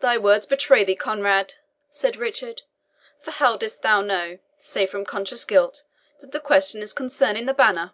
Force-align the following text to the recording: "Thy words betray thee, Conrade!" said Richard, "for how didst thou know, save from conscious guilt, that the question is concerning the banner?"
"Thy 0.00 0.16
words 0.16 0.46
betray 0.46 0.82
thee, 0.82 0.96
Conrade!" 0.96 1.56
said 1.90 2.16
Richard, 2.16 2.62
"for 3.20 3.32
how 3.32 3.58
didst 3.58 3.82
thou 3.82 4.00
know, 4.00 4.38
save 4.58 4.88
from 4.88 5.04
conscious 5.04 5.44
guilt, 5.44 5.84
that 6.20 6.32
the 6.32 6.40
question 6.40 6.80
is 6.80 6.94
concerning 6.94 7.44
the 7.44 7.52
banner?" 7.52 7.92